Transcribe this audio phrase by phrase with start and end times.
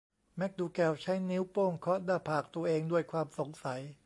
[0.37, 3.81] แมคดูแกลใช้นิ้วโป้งเคาะหน้าผากตัวเองด้วยความสงสัย